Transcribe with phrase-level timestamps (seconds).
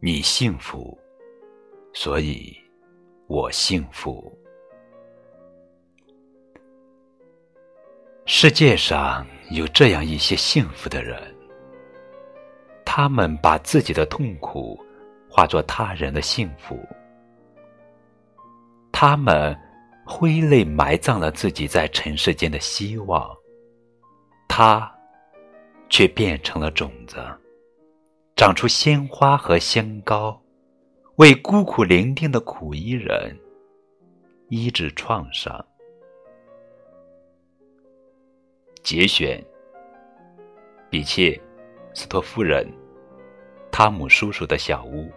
[0.00, 0.98] 你幸福，
[1.92, 2.54] 所以
[3.26, 4.36] 我幸福。
[8.26, 11.18] 世界上有这样一些幸福的人，
[12.84, 14.78] 他们把自己的痛苦
[15.28, 16.78] 化作他人的幸福，
[18.92, 19.54] 他们
[20.06, 23.30] 挥泪埋葬了自己在尘世间的希望，
[24.48, 24.90] 他
[25.90, 27.16] 却变成了种子，
[28.36, 30.42] 长出鲜花和香膏，
[31.18, 33.38] 为孤苦伶仃的苦衣人
[34.48, 35.64] 医治创伤。
[38.82, 39.40] 节选：
[40.90, 41.40] 比切，
[41.94, 42.68] 斯托夫人，
[43.70, 45.08] 汤姆叔叔的小屋。